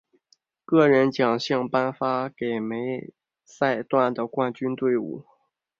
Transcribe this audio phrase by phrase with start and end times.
[0.65, 3.13] 个人奖项颁发给每
[3.45, 5.23] 赛段的冠军队伍。